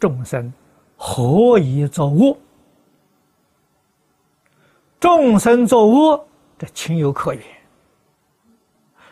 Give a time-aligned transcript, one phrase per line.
[0.00, 0.52] 众生
[0.96, 2.36] 何以作恶？
[4.98, 6.26] 众生作恶，
[6.58, 7.42] 这情有可原。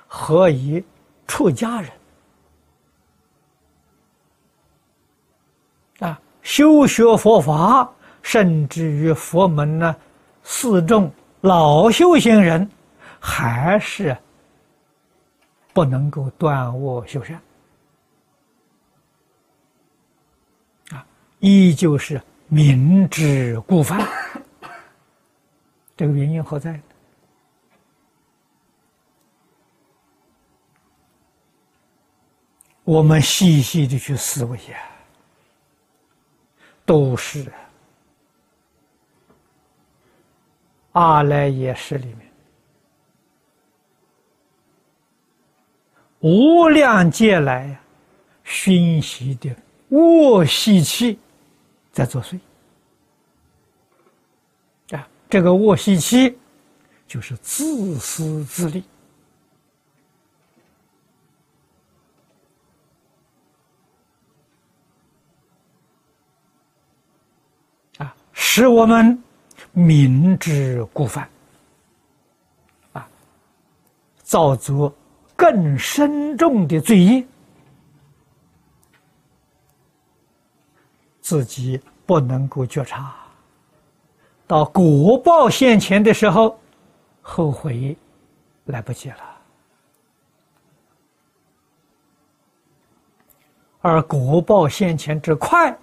[0.06, 0.82] 何以
[1.26, 1.90] 出家人？
[6.00, 7.90] 啊，修学佛法，
[8.22, 9.94] 甚至于佛门呢，
[10.42, 11.12] 四众
[11.42, 12.68] 老修行人，
[13.20, 14.16] 还是
[15.72, 17.40] 不能够断恶修善。
[21.40, 24.00] 依旧是明知故犯，
[25.96, 26.80] 这个原因何在？
[32.84, 34.78] 我们细细的去思维呀，
[36.86, 37.52] 都是
[40.92, 42.32] 阿赖耶识里面
[46.20, 47.78] 无量劫来
[48.42, 49.54] 熏习的
[49.90, 51.18] 恶习气。
[51.98, 52.38] 在作祟
[54.96, 55.08] 啊！
[55.28, 56.38] 这个卧息期
[57.08, 58.84] 就是自私自利
[67.96, 69.20] 啊，使我们
[69.72, 71.28] 明知故犯
[72.92, 73.08] 啊，
[74.22, 74.94] 造作
[75.34, 77.26] 更深重的罪业。
[81.28, 83.14] 自己不能够觉察，
[84.46, 86.58] 到果报现前的时候，
[87.20, 87.94] 后悔
[88.64, 89.38] 来不及了。
[93.82, 95.78] 而果报现前之快，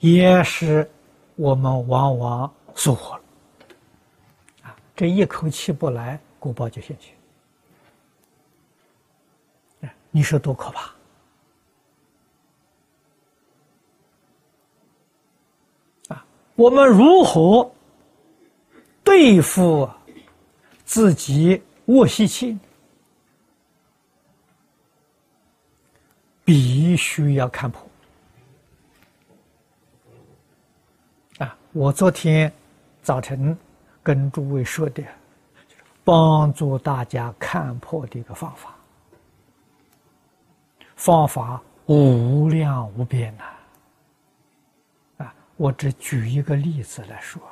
[0.00, 0.86] 也是
[1.34, 3.22] 我们往往疏忽了。
[4.64, 7.21] 啊，这一口气不来，果报就现前。
[10.14, 10.92] 你说多可怕！
[16.14, 16.24] 啊，
[16.54, 17.72] 我们如何
[19.02, 19.88] 对付
[20.84, 22.58] 自己卧息气？
[26.44, 27.88] 必须要看破。
[31.38, 32.52] 啊，我昨天
[33.02, 33.56] 早晨
[34.02, 35.02] 跟诸位说的，
[36.04, 38.76] 帮助大家看破的一个方法。
[41.02, 43.42] 方法无量无边呐！
[45.24, 47.42] 啊，我只举一个例子来说，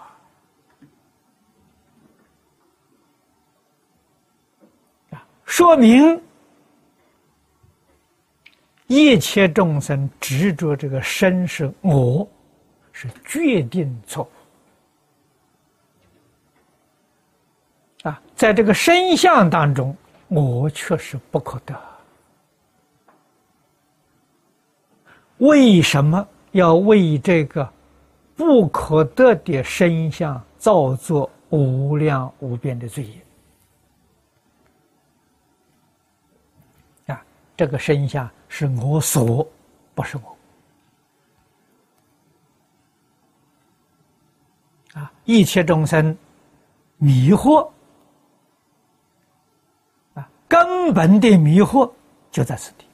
[5.10, 6.22] 啊，说明
[8.86, 12.28] 一切众生执着这个身是我，
[12.92, 14.30] 是决定错
[18.04, 18.22] 误啊！
[18.36, 19.96] 在这个身相当中，
[20.28, 21.74] 我确实不可得。
[25.40, 27.70] 为什么要为这个
[28.36, 33.14] 不可得的身相造作无量无边的罪业？
[37.14, 37.22] 啊，
[37.56, 39.46] 这个身相是我所，
[39.94, 40.36] 不是我。
[45.00, 46.16] 啊，一切众生
[46.98, 47.70] 迷惑，
[50.14, 51.90] 啊，根本的迷惑
[52.30, 52.84] 就在此地。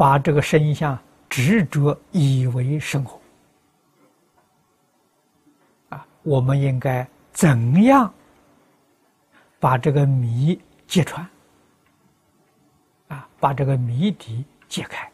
[0.00, 3.20] 把这个身相执着以为生活
[5.90, 8.10] 啊，我们应该怎样
[9.58, 11.28] 把这个谜揭穿
[13.08, 13.28] 啊？
[13.38, 15.06] 把这个谜底解开？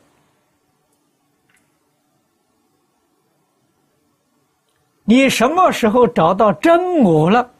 [5.03, 7.51] 你什么时候找到真我了，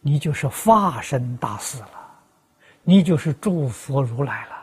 [0.00, 1.99] 你就是化身大师了。
[2.82, 4.59] 你就是祝福如来了。